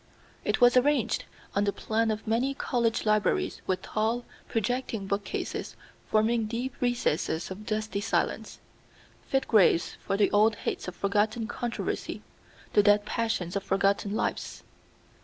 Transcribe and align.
It 0.43 0.59
was 0.59 0.75
arranged 0.75 1.25
on 1.53 1.65
the 1.65 1.71
plan 1.71 2.09
of 2.09 2.25
many 2.25 2.55
college 2.55 3.05
libraries, 3.05 3.61
with 3.67 3.83
tall, 3.83 4.25
projecting 4.49 5.05
bookcases 5.05 5.75
forming 6.09 6.47
deep 6.47 6.73
recesses 6.81 7.51
of 7.51 7.67
dusty 7.67 8.01
silence, 8.01 8.59
fit 9.27 9.47
graves 9.47 9.97
for 10.01 10.17
the 10.17 10.31
old 10.31 10.55
hates 10.55 10.87
of 10.87 10.95
forgotten 10.95 11.45
controversy, 11.45 12.23
the 12.73 12.81
dead 12.81 13.05
passions 13.05 13.55
of 13.55 13.61
forgotten 13.61 14.15
lives. 14.15 14.63